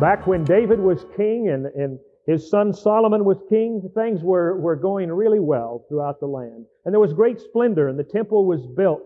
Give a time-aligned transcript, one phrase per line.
[0.00, 4.76] Back when David was king and, and his son Solomon was king, things were, were
[4.76, 6.66] going really well throughout the land.
[6.84, 9.02] And there was great splendor, and the temple was built.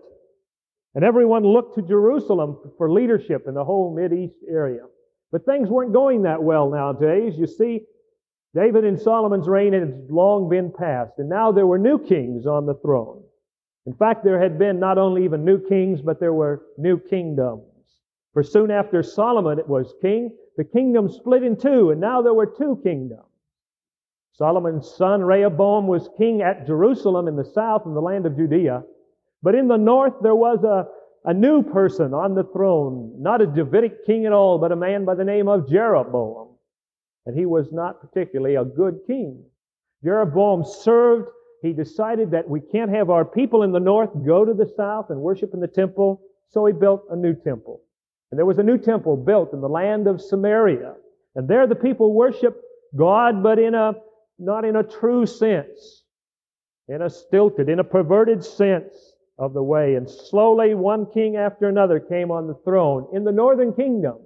[0.93, 4.81] And everyone looked to Jerusalem for leadership in the whole East area.
[5.31, 7.39] But things weren't going that well nowadays.
[7.39, 7.85] You see,
[8.53, 12.67] David and Solomon's reign had long been past, and now there were new kings on
[12.67, 13.23] the throne.
[13.87, 17.63] In fact, there had been not only even new kings, but there were new kingdoms.
[18.33, 22.45] For soon after Solomon was king, the kingdom split in two, and now there were
[22.45, 23.21] two kingdoms.
[24.33, 28.83] Solomon's son Rehoboam was king at Jerusalem in the south in the land of Judea.
[29.43, 30.87] But in the north there was a,
[31.29, 35.05] a new person on the throne, not a Davidic king at all, but a man
[35.05, 36.55] by the name of Jeroboam.
[37.25, 39.43] And he was not particularly a good king.
[40.03, 41.29] Jeroboam served.
[41.61, 45.11] He decided that we can't have our people in the north go to the south
[45.11, 47.81] and worship in the temple, so he built a new temple.
[48.33, 50.95] And there was a new temple built in the land of Samaria.
[51.35, 52.59] And there the people worship
[52.95, 53.93] God, but in a,
[54.39, 56.01] not in a true sense,
[56.87, 59.93] in a stilted, in a perverted sense of the way.
[59.93, 64.17] And slowly one king after another came on the throne in the northern kingdom,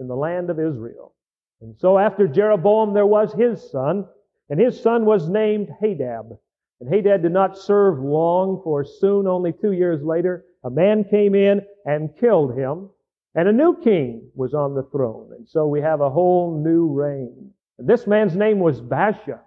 [0.00, 1.14] in the land of Israel.
[1.60, 4.08] And so after Jeroboam, there was his son,
[4.50, 6.36] and his son was named Nadab.
[6.80, 11.36] And Nadab did not serve long, for soon, only two years later, a man came
[11.36, 12.90] in and killed him,
[13.34, 15.30] and a new king was on the throne.
[15.36, 17.50] And so we have a whole new reign.
[17.78, 19.40] And this man's name was Baasha.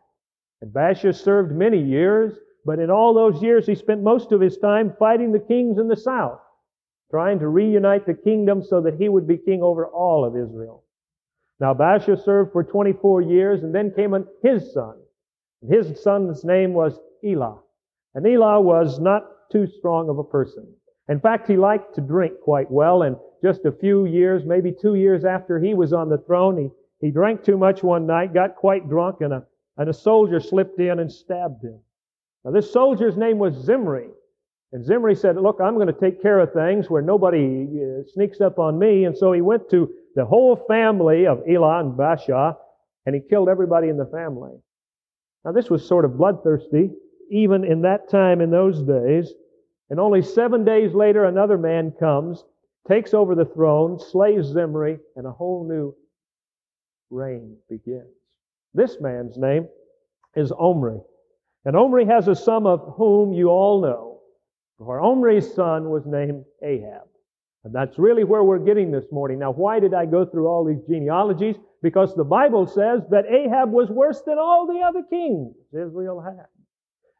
[0.61, 2.33] And Baasha served many years,
[2.66, 5.88] but in all those years he spent most of his time fighting the kings in
[5.88, 6.39] the south,
[7.11, 10.83] trying to reunite the kingdom so that he would be king over all of Israel.
[11.59, 14.95] Now Baasha served for 24 years, and then came his son.
[15.61, 17.59] And his son's name was Elah.
[18.15, 20.67] And Elah was not too strong of a person.
[21.08, 24.95] In fact, he liked to drink quite well, and just a few years, maybe two
[24.95, 26.69] years after he was on the throne, he,
[27.05, 29.43] he drank too much one night, got quite drunk, and a,
[29.77, 31.79] and a soldier slipped in and stabbed him.
[32.43, 34.09] Now, this soldier's name was Zimri.
[34.71, 38.41] And Zimri said, Look, I'm going to take care of things where nobody uh, sneaks
[38.41, 39.05] up on me.
[39.05, 42.55] And so he went to the whole family of Elah and Baasha,
[43.05, 44.52] and he killed everybody in the family.
[45.43, 46.91] Now, this was sort of bloodthirsty,
[47.31, 49.33] even in that time in those days.
[49.89, 52.43] And only seven days later, another man comes,
[52.87, 55.95] takes over the throne, slays Zimri, and a whole new
[57.09, 58.13] reign begins.
[58.73, 59.67] This man's name
[60.35, 60.99] is Omri.
[61.63, 64.19] And Omri has a son of whom you all know.
[64.77, 67.07] For Omri's son was named Ahab.
[67.63, 69.39] And that's really where we're getting this morning.
[69.39, 71.55] Now, why did I go through all these genealogies?
[71.81, 76.45] Because the Bible says that Ahab was worse than all the other kings Israel had.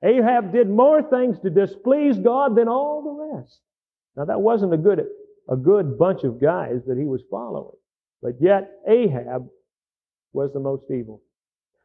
[0.08, 3.60] Ahab did more things to displease God than all the rest.
[4.16, 5.08] Now, that wasn't a good,
[5.50, 7.76] a good bunch of guys that he was following.
[8.22, 9.48] But yet, Ahab
[10.34, 11.22] was the most evil.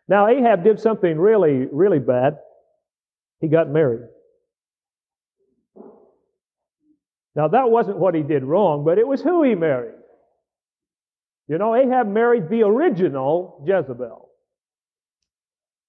[0.09, 2.39] Now, Ahab did something really, really bad.
[3.41, 4.09] He got married.
[7.37, 9.95] Now, that wasn't what he did wrong, but it was who he married.
[11.47, 14.29] You know, Ahab married the original Jezebel.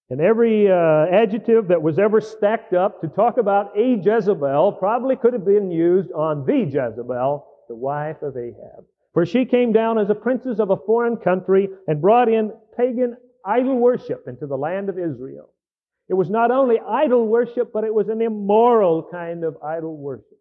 [0.09, 5.15] And every uh, adjective that was ever stacked up to talk about a Jezebel probably
[5.15, 8.83] could have been used on the Jezebel, the wife of Ahab.
[9.13, 13.15] For she came down as a princess of a foreign country and brought in pagan
[13.45, 15.49] idol worship into the land of Israel.
[16.09, 20.37] It was not only idol worship, but it was an immoral kind of idol worship.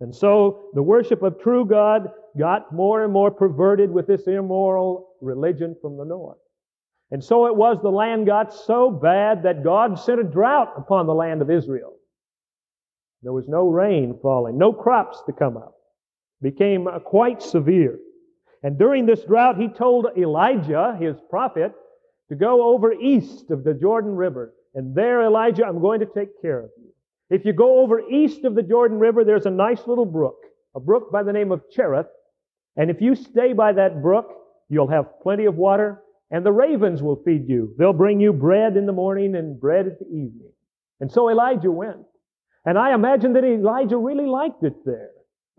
[0.00, 5.08] And so the worship of true God got more and more perverted with this immoral
[5.22, 6.36] religion from the north.
[7.10, 11.06] And so it was the land got so bad that God sent a drought upon
[11.06, 11.94] the land of Israel.
[13.22, 15.79] There was no rain falling, no crops to come up.
[16.42, 17.98] Became quite severe.
[18.62, 21.72] And during this drought, he told Elijah, his prophet,
[22.28, 24.54] to go over east of the Jordan River.
[24.74, 26.90] And there, Elijah, I'm going to take care of you.
[27.30, 30.36] If you go over east of the Jordan River, there's a nice little brook,
[30.74, 32.06] a brook by the name of Cherith.
[32.76, 34.32] And if you stay by that brook,
[34.68, 37.74] you'll have plenty of water, and the ravens will feed you.
[37.78, 40.52] They'll bring you bread in the morning and bread at the evening.
[41.00, 42.06] And so Elijah went.
[42.64, 45.10] And I imagine that Elijah really liked it there.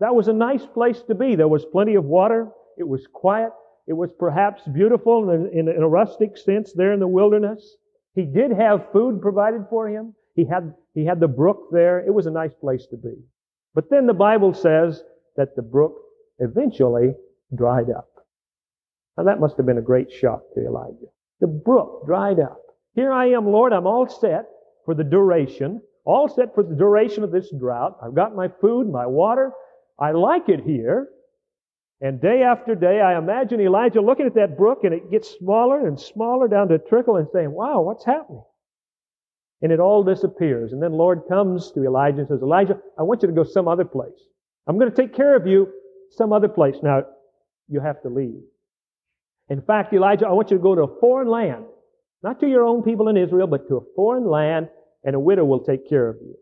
[0.02, 1.36] That was a nice place to be.
[1.36, 2.48] There was plenty of water.
[2.76, 3.50] It was quiet.
[3.86, 7.76] It was perhaps beautiful in a, in a rustic sense there in the wilderness.
[8.16, 10.16] He did have food provided for him.
[10.34, 12.00] He had, he had the brook there.
[12.00, 13.14] It was a nice place to be.
[13.76, 15.04] But then the Bible says
[15.36, 15.94] that the brook
[16.40, 17.14] eventually
[17.54, 18.08] dried up.
[19.16, 21.12] Now that must have been a great shock to Elijah.
[21.40, 22.60] The brook dried up.
[22.96, 24.46] Here I am, Lord, I'm all set
[24.84, 27.98] for the duration, all set for the duration of this drought.
[28.02, 29.52] I've got my food, my water.
[29.98, 31.08] I like it here.
[32.00, 35.86] And day after day, I imagine Elijah looking at that brook and it gets smaller
[35.86, 38.42] and smaller down to trickle and saying, wow, what's happening?
[39.60, 40.72] And it all disappears.
[40.72, 43.68] And then Lord comes to Elijah and says, Elijah, I want you to go some
[43.68, 44.18] other place.
[44.66, 45.68] I'm going to take care of you
[46.10, 46.74] some other place.
[46.82, 47.04] Now,
[47.68, 48.42] you have to leave.
[49.48, 51.66] In fact, Elijah, I want you to go to a foreign land.
[52.22, 54.68] Not to your own people in Israel, but to a foreign land,
[55.04, 56.36] and a widow will take care of you.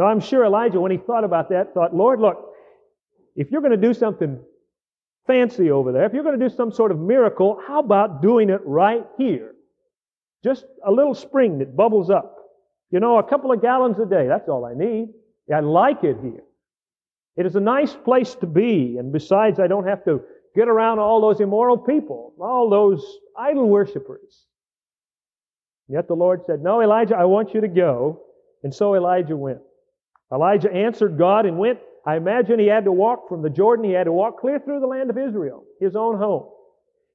[0.00, 2.54] Now, I'm sure Elijah, when he thought about that, thought, Lord, look,
[3.36, 4.40] if you're going to do something
[5.26, 8.48] fancy over there, if you're going to do some sort of miracle, how about doing
[8.48, 9.52] it right here?
[10.42, 12.34] Just a little spring that bubbles up.
[12.90, 15.08] You know, a couple of gallons a day, that's all I need.
[15.54, 16.44] I like it here.
[17.36, 20.22] It is a nice place to be, and besides, I don't have to
[20.56, 23.04] get around all those immoral people, all those
[23.38, 24.46] idol worshippers.
[25.88, 28.22] Yet the Lord said, No, Elijah, I want you to go.
[28.62, 29.60] And so Elijah went.
[30.32, 33.92] Elijah answered God and went I imagine he had to walk from the Jordan, he
[33.92, 36.48] had to walk clear through the land of Israel, his own home.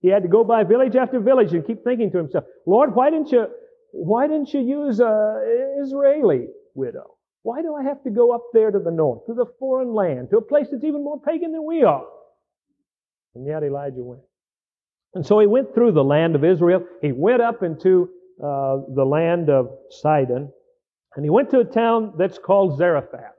[0.01, 3.09] He had to go by village after village and keep thinking to himself, Lord, why
[3.09, 3.47] didn't you,
[3.91, 7.15] why didn't you use an Israeli widow?
[7.41, 10.29] Why do I have to go up there to the north, to the foreign land,
[10.31, 12.05] to a place that's even more pagan than we are?
[13.33, 14.21] And yet Elijah went.
[15.13, 16.85] And so he went through the land of Israel.
[17.01, 18.09] He went up into
[18.43, 20.51] uh, the land of Sidon,
[21.15, 23.33] and he went to a town that's called Zarephath.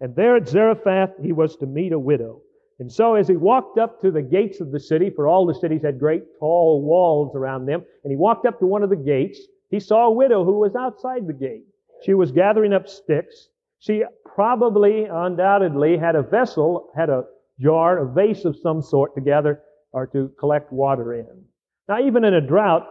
[0.00, 2.42] And there at Zarephath, he was to meet a widow.
[2.80, 5.54] And so as he walked up to the gates of the city, for all the
[5.54, 8.96] cities had great tall walls around them, and he walked up to one of the
[8.96, 9.38] gates,
[9.70, 11.64] he saw a widow who was outside the gate.
[12.04, 13.48] She was gathering up sticks.
[13.78, 17.24] She probably, undoubtedly, had a vessel, had a
[17.60, 19.62] jar, a vase of some sort to gather
[19.92, 21.44] or to collect water in.
[21.88, 22.86] Now, even in a drought,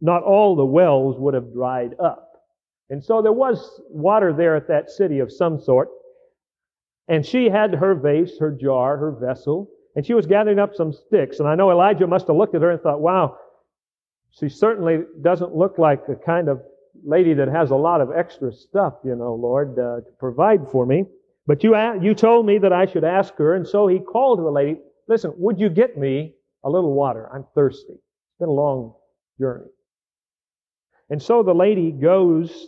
[0.00, 2.25] not all the wells would have dried up.
[2.90, 5.88] And so there was water there at that city of some sort.
[7.08, 10.92] And she had her vase, her jar, her vessel, and she was gathering up some
[10.92, 11.40] sticks.
[11.40, 13.38] And I know Elijah must have looked at her and thought, wow,
[14.30, 16.60] she certainly doesn't look like the kind of
[17.04, 20.84] lady that has a lot of extra stuff, you know, Lord, uh, to provide for
[20.84, 21.04] me.
[21.46, 24.42] But you, you told me that I should ask her, and so he called to
[24.42, 26.34] the lady, listen, would you get me
[26.64, 27.28] a little water?
[27.32, 27.92] I'm thirsty.
[27.92, 28.94] It's been a long
[29.38, 29.66] journey.
[31.08, 32.66] And so the lady goes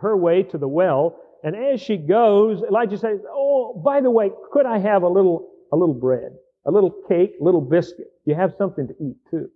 [0.00, 4.30] her way to the well, and as she goes, Elijah says, Oh, by the way,
[4.52, 6.32] could I have a little, a little bread,
[6.66, 8.08] a little cake, a little biscuit?
[8.24, 9.48] You have something to eat too.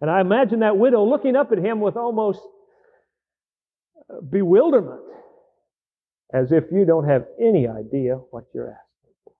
[0.00, 2.40] And I imagine that widow looking up at him with almost
[4.10, 5.02] uh, bewilderment,
[6.32, 9.32] as if you don't have any idea what you're asking for.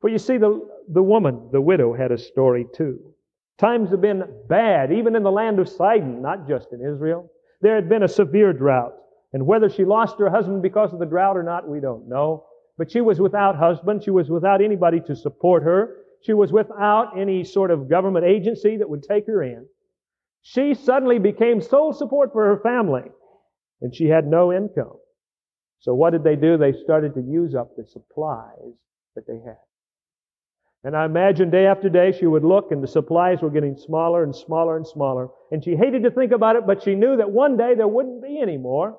[0.00, 3.14] For you see, the, the woman, the widow, had a story too.
[3.56, 7.30] Times have been bad, even in the land of Sidon, not just in Israel.
[7.60, 8.94] There had been a severe drought.
[9.34, 12.46] And whether she lost her husband because of the drought or not, we don't know.
[12.78, 14.04] But she was without husband.
[14.04, 15.96] She was without anybody to support her.
[16.22, 19.66] She was without any sort of government agency that would take her in.
[20.42, 23.10] She suddenly became sole support for her family.
[23.82, 24.98] And she had no income.
[25.80, 26.56] So what did they do?
[26.56, 28.72] They started to use up the supplies
[29.16, 29.58] that they had.
[30.84, 34.22] And I imagine day after day she would look and the supplies were getting smaller
[34.22, 35.28] and smaller and smaller.
[35.50, 38.22] And she hated to think about it, but she knew that one day there wouldn't
[38.22, 38.96] be any more.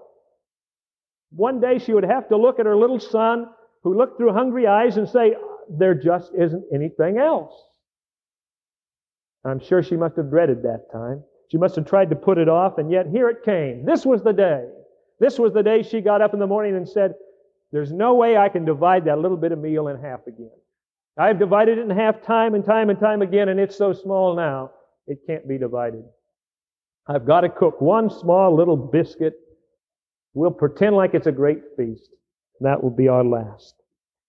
[1.36, 3.48] One day she would have to look at her little son
[3.84, 5.36] who looked through hungry eyes and say,
[5.70, 7.54] there just isn't anything else.
[9.44, 11.24] I'm sure she must have dreaded that time.
[11.52, 13.86] She must have tried to put it off, and yet here it came.
[13.86, 14.66] This was the day.
[15.20, 17.14] This was the day she got up in the morning and said,
[17.72, 20.52] There's no way I can divide that little bit of meal in half again.
[21.18, 24.36] I've divided it in half time and time and time again, and it's so small
[24.36, 24.72] now,
[25.08, 26.04] it can't be divided.
[27.08, 29.36] I've got to cook one small little biscuit
[30.36, 32.10] We'll pretend like it's a great feast.
[32.60, 33.74] That will be our last.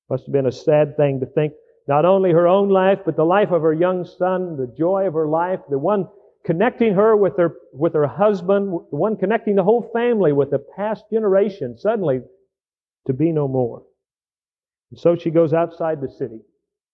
[0.09, 1.53] Must have been a sad thing to think
[1.89, 5.15] not only her own life, but the life of her young son, the joy of
[5.15, 6.09] her life, the one
[6.45, 10.65] connecting her with her, with her husband, the one connecting the whole family with the
[10.77, 12.21] past generation, suddenly
[13.07, 13.83] to be no more.
[14.93, 16.41] And so she goes outside the city.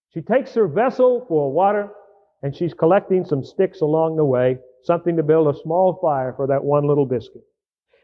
[0.09, 1.89] She takes her vessel for water,
[2.41, 6.47] and she's collecting some sticks along the way, something to build a small fire for
[6.47, 7.43] that one little biscuit.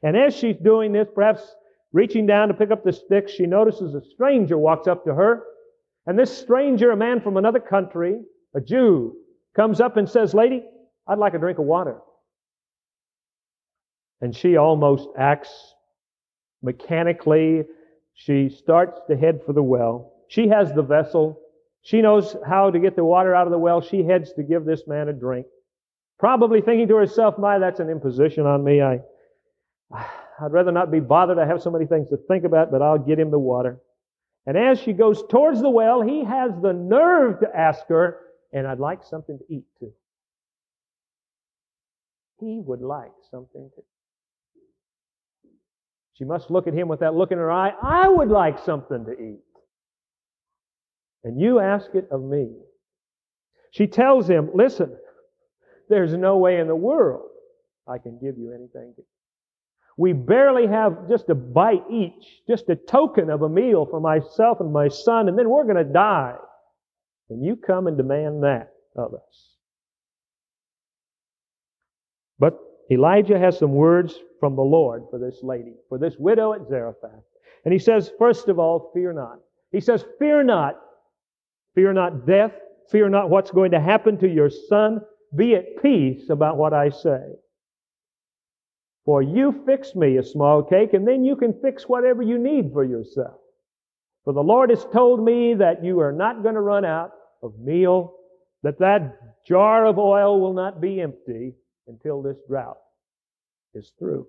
[0.03, 1.55] And as she's doing this, perhaps
[1.91, 5.43] reaching down to pick up the sticks, she notices a stranger walks up to her.
[6.05, 8.19] And this stranger, a man from another country,
[8.55, 9.15] a Jew,
[9.55, 10.63] comes up and says, Lady,
[11.07, 11.97] I'd like a drink of water.
[14.21, 15.73] And she almost acts
[16.61, 17.63] mechanically.
[18.13, 20.13] She starts to head for the well.
[20.27, 21.39] She has the vessel.
[21.81, 23.81] She knows how to get the water out of the well.
[23.81, 25.47] She heads to give this man a drink.
[26.19, 28.81] Probably thinking to herself, my, that's an imposition on me.
[28.81, 28.99] I,
[29.93, 31.39] I'd rather not be bothered.
[31.39, 33.79] I have so many things to think about, but I'll get him the water.
[34.45, 38.17] And as she goes towards the well, he has the nerve to ask her,
[38.53, 39.93] and I'd like something to eat too.
[42.39, 43.85] He would like something to eat.
[46.13, 47.73] She must look at him with that look in her eye.
[47.81, 49.39] I would like something to eat.
[51.23, 52.49] And you ask it of me.
[53.71, 54.95] She tells him, listen,
[55.89, 57.29] there's no way in the world
[57.87, 59.18] I can give you anything to eat.
[59.99, 64.61] We barely have just a bite each, just a token of a meal for myself
[64.61, 66.35] and my son, and then we're going to die.
[67.29, 69.57] And you come and demand that of us.
[72.39, 72.57] But
[72.89, 77.25] Elijah has some words from the Lord for this lady, for this widow at Zarephath.
[77.65, 79.39] And he says, first of all, fear not.
[79.73, 80.79] He says, fear not.
[81.75, 82.53] Fear not death.
[82.89, 85.01] Fear not what's going to happen to your son.
[85.35, 87.33] Be at peace about what I say.
[89.09, 92.71] For you fix me a small cake, and then you can fix whatever you need
[92.71, 93.39] for yourself.
[94.23, 97.09] For the Lord has told me that you are not going to run out
[97.41, 98.13] of meal,
[98.61, 101.55] that that jar of oil will not be empty
[101.87, 102.77] until this drought
[103.73, 104.27] is through.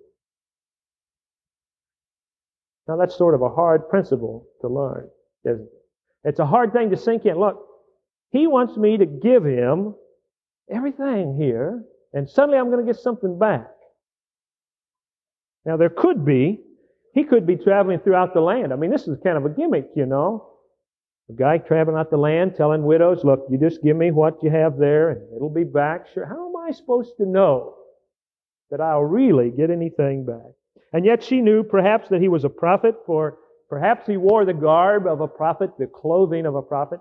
[2.87, 5.07] Now that's sort of a hard principle to learn,
[5.45, 5.83] isn't it?
[6.23, 7.37] It's a hard thing to sink in.
[7.37, 7.63] Look,
[8.31, 9.93] he wants me to give him
[10.71, 11.83] everything here,
[12.13, 13.67] and suddenly I'm going to get something back.
[15.65, 16.59] Now, there could be,
[17.13, 18.73] he could be traveling throughout the land.
[18.73, 20.47] I mean, this is kind of a gimmick, you know.
[21.29, 24.49] A guy traveling out the land telling widows, look, you just give me what you
[24.49, 26.07] have there and it'll be back.
[26.13, 27.75] Sure, how am I supposed to know
[28.69, 30.51] that I'll really get anything back?
[30.93, 33.37] And yet she knew perhaps that he was a prophet, for
[33.69, 36.99] perhaps he wore the garb of a prophet, the clothing of a prophet.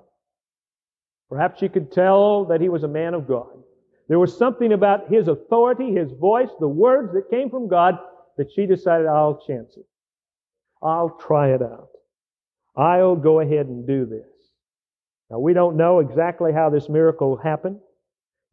[1.29, 3.51] Perhaps she could tell that he was a man of God.
[4.09, 7.95] There was something about his authority, his voice, the words that came from God
[8.41, 9.85] that she decided, I'll chance it.
[10.83, 11.91] I'll try it out.
[12.75, 14.25] I'll go ahead and do this.
[15.31, 17.81] Now, we don't know exactly how this miracle happened,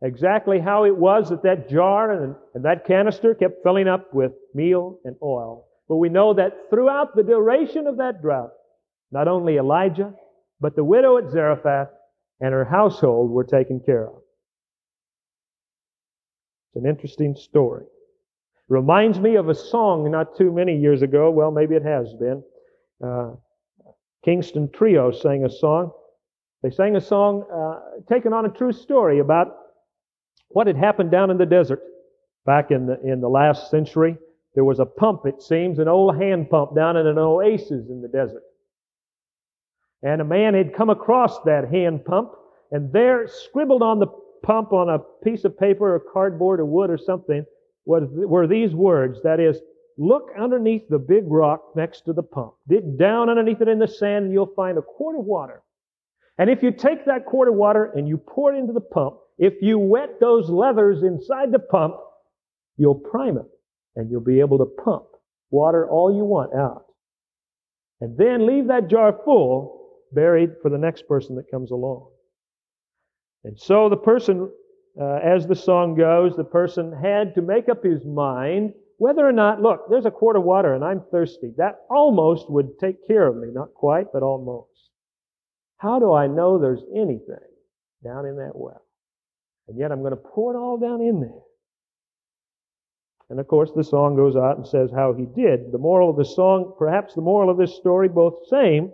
[0.02, 4.34] exactly how it was that that jar and, and that canister kept filling up with
[4.54, 5.68] meal and oil.
[5.88, 8.52] But we know that throughout the duration of that drought,
[9.10, 10.14] not only Elijah,
[10.60, 11.88] but the widow at Zarephath
[12.42, 14.18] and her household were taken care of.
[16.74, 17.86] It's an interesting story.
[18.70, 21.32] Reminds me of a song not too many years ago.
[21.32, 22.44] Well, maybe it has been.
[23.04, 23.32] Uh,
[24.26, 25.92] Kingston Trio sang a song.
[26.64, 29.56] They sang a song uh, taken on a true story about
[30.50, 31.82] what had happened down in the desert
[32.46, 34.18] back in the, in the last century.
[34.56, 38.02] There was a pump, it seems, an old hand pump down in an oasis in
[38.02, 38.44] the desert.
[40.02, 42.32] And a man had come across that hand pump,
[42.72, 44.08] and there, scribbled on the
[44.44, 47.46] pump on a piece of paper or cardboard or wood or something,
[47.88, 49.22] were these words.
[49.24, 49.60] That is,
[49.98, 52.54] look underneath the big rock next to the pump.
[52.68, 55.64] Dig down underneath it in the sand and you'll find a quart of water.
[56.38, 59.16] And if you take that quart of water and you pour it into the pump,
[59.40, 61.96] if you wet those leathers inside the pump,
[62.76, 63.48] you'll prime it
[63.96, 65.06] and you'll be able to pump
[65.50, 66.86] water all you want out.
[68.02, 72.10] And then leave that jar full, buried for the next person that comes along.
[73.44, 74.52] And so the person
[75.00, 79.32] uh, as the song goes, the person had to make up his mind whether or
[79.32, 81.54] not, look, there's a quart of water and I'm thirsty.
[81.58, 83.50] That almost would take care of me.
[83.52, 84.72] Not quite, but almost.
[85.78, 87.38] How do I know there's anything
[88.04, 88.82] down in that well?
[89.68, 91.42] And yet I'm going to pour it all down in there.
[93.30, 95.72] And of course, the song goes out and says how he did.
[95.72, 98.92] The moral of the song, perhaps the moral of this story, both same,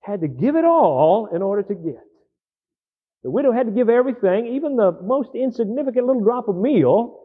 [0.00, 2.02] had to give it all in order to get.
[3.22, 7.20] The widow had to give everything, even the most insignificant little drop of meal,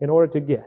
[0.00, 0.66] in order to get.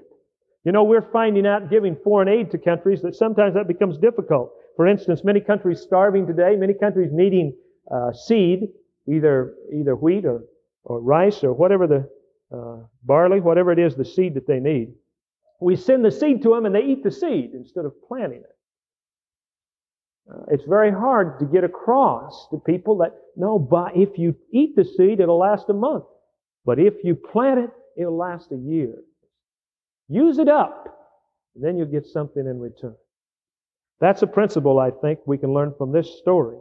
[0.63, 4.51] You know, we're finding out giving foreign aid to countries that sometimes that becomes difficult.
[4.75, 7.55] For instance, many countries starving today, many countries needing
[7.89, 8.67] uh, seed,
[9.07, 10.43] either either wheat or,
[10.83, 12.09] or rice or whatever the
[12.55, 14.93] uh, barley, whatever it is, the seed that they need.
[15.59, 18.56] We send the seed to them and they eat the seed instead of planting it.
[20.29, 24.75] Uh, it's very hard to get across to people that, no, but if you eat
[24.75, 26.03] the seed, it'll last a month.
[26.65, 28.95] But if you plant it, it'll last a year.
[30.09, 30.97] Use it up,
[31.55, 32.95] and then you'll get something in return.
[33.99, 36.57] That's a principle I think we can learn from this story.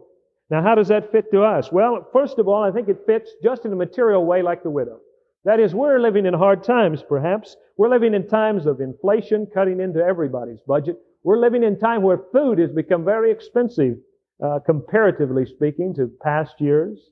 [0.49, 1.73] Now, how does that fit to us?
[1.73, 4.70] Well, first of all, I think it fits just in a material way like the
[4.70, 5.00] widow.
[5.44, 7.56] That is, we're living in hard times, perhaps.
[7.76, 10.99] We're living in times of inflation cutting into everybody's budget.
[11.26, 13.97] We're living in time where food has become very expensive,
[14.40, 17.11] uh, comparatively speaking, to past years.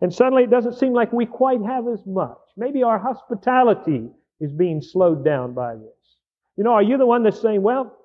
[0.00, 2.42] And suddenly it doesn't seem like we quite have as much.
[2.56, 6.18] Maybe our hospitality is being slowed down by this.
[6.56, 7.96] You know, are you the one that's saying, well,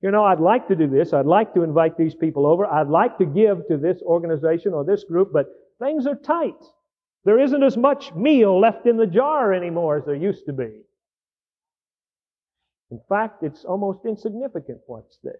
[0.00, 1.12] You know, I'd like to do this.
[1.12, 2.66] I'd like to invite these people over.
[2.66, 5.46] I'd like to give to this organization or this group, but
[5.80, 6.62] things are tight.
[7.24, 10.82] There isn't as much meal left in the jar anymore as there used to be.
[12.90, 15.34] In fact, it's almost insignificant what's there.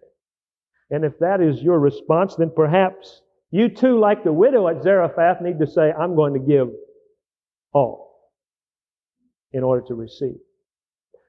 [0.91, 5.41] And if that is your response, then perhaps you too, like the widow at Zarephath,
[5.41, 6.69] need to say, I'm going to give
[7.73, 8.09] all
[9.51, 10.37] in order to receive.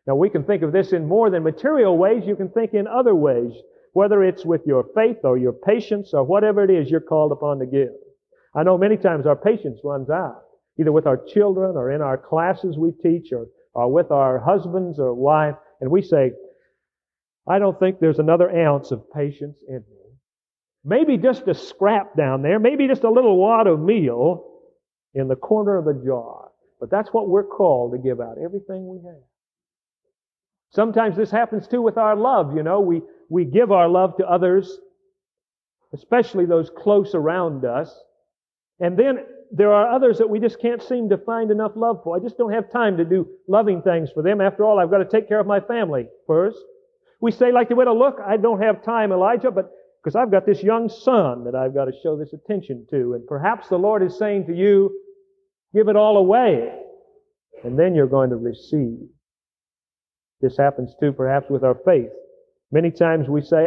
[0.06, 2.24] Now, we can think of this in more than material ways.
[2.26, 3.52] You can think in other ways,
[3.92, 7.58] whether it's with your faith or your patience or whatever it is you're called upon
[7.58, 7.90] to give.
[8.54, 10.42] I know many times our patience runs out,
[10.78, 14.98] either with our children or in our classes we teach or, or with our husbands
[14.98, 16.32] or wife, and we say,
[17.48, 19.96] I don't think there's another ounce of patience in me.
[20.84, 24.46] Maybe just a scrap down there, maybe just a little wad of meal
[25.14, 26.48] in the corner of the jar.
[26.78, 29.22] But that's what we're called to give out, everything we have.
[30.70, 32.80] Sometimes this happens too with our love, you know.
[32.80, 34.78] We, we give our love to others,
[35.92, 37.94] especially those close around us.
[38.80, 39.18] And then
[39.52, 42.16] there are others that we just can't seem to find enough love for.
[42.16, 44.40] I just don't have time to do loving things for them.
[44.40, 46.58] After all, I've got to take care of my family first.
[47.20, 49.70] We say like the widow, look, I don't have time, Elijah, but
[50.02, 53.14] because I've got this young son that I've got to show this attention to.
[53.14, 54.90] And perhaps the Lord is saying to you,
[55.74, 56.72] give it all away,
[57.62, 59.08] and then you're going to receive.
[60.40, 62.08] This happens too, perhaps, with our faith.
[62.72, 63.66] Many times we say,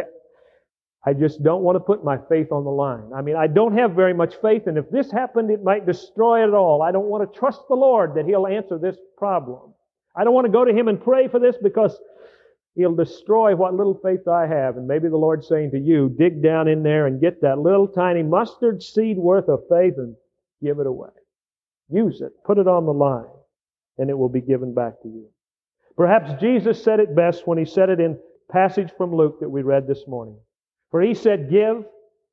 [1.06, 3.10] I just don't want to put my faith on the line.
[3.14, 6.48] I mean, I don't have very much faith, and if this happened, it might destroy
[6.48, 6.82] it all.
[6.82, 9.74] I don't want to trust the Lord that He'll answer this problem.
[10.16, 11.98] I don't want to go to Him and pray for this because
[12.74, 14.78] He'll destroy what little faith I have.
[14.78, 17.86] And maybe the Lord's saying to you, dig down in there and get that little
[17.86, 20.16] tiny mustard seed worth of faith and
[20.62, 21.10] give it away.
[21.90, 22.32] Use it.
[22.46, 23.26] Put it on the line,
[23.98, 25.28] and it will be given back to you.
[25.98, 28.18] Perhaps Jesus said it best when he said it in
[28.50, 30.38] passage from Luke that we read this morning.
[30.94, 31.84] For he said, Give,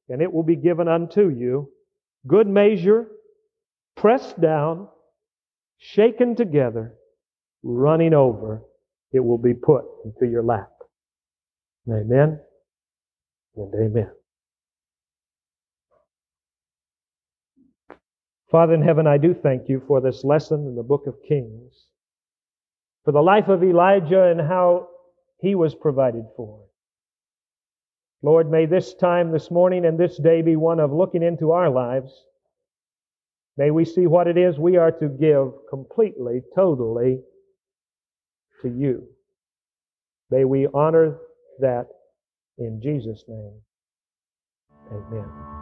[0.07, 1.71] and it will be given unto you.
[2.27, 3.07] Good measure,
[3.97, 4.87] pressed down,
[5.79, 6.93] shaken together,
[7.63, 8.61] running over,
[9.13, 10.69] it will be put into your lap.
[11.89, 12.39] Amen
[13.55, 14.11] and amen.
[18.51, 21.87] Father in heaven, I do thank you for this lesson in the book of Kings,
[23.05, 24.89] for the life of Elijah and how
[25.39, 26.65] he was provided for.
[28.23, 31.69] Lord, may this time this morning and this day be one of looking into our
[31.69, 32.11] lives.
[33.57, 37.21] May we see what it is we are to give completely, totally
[38.61, 39.07] to you.
[40.29, 41.17] May we honor
[41.59, 41.87] that
[42.57, 43.59] in Jesus' name.
[44.91, 45.60] Amen.